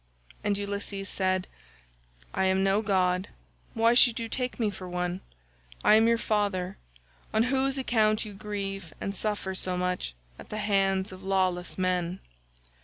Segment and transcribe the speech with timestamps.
[0.43, 1.45] And Ulysses said,
[2.33, 3.27] "I am no god,
[3.75, 5.21] why should you take me for one?
[5.83, 6.77] I am your father,
[7.31, 12.19] on whose account you grieve and suffer so much at the hands of lawless men."